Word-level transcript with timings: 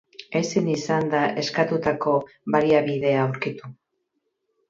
Ezin 0.37 0.69
izan 0.75 1.09
da 1.11 1.19
eskatutako 1.41 2.13
baliabidea 2.55 3.21
aurkitu. 3.27 3.73